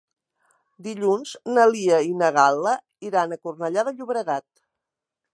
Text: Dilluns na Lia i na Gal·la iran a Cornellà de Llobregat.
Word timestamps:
Dilluns 0.85 1.33
na 1.57 1.65
Lia 1.73 1.99
i 2.07 2.09
na 2.21 2.29
Gal·la 2.37 2.73
iran 3.09 3.35
a 3.35 3.37
Cornellà 3.43 3.83
de 3.91 3.93
Llobregat. 3.99 4.45